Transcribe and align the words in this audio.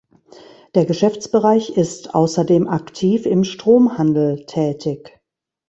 Der 0.73 0.85
Geschäftsbereich 0.87 1.77
ist 1.77 2.15
ausserdem 2.15 2.67
aktiv 2.67 3.27
im 3.27 3.43
Stromhandel 3.43 4.47
tätig. 4.47 5.19